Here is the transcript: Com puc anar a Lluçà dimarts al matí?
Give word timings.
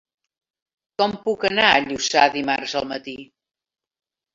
Com 1.01 1.13
puc 1.27 1.47
anar 1.51 1.69
a 1.75 1.85
Lluçà 1.85 2.27
dimarts 2.41 2.77
al 2.85 2.93
matí? 2.97 3.17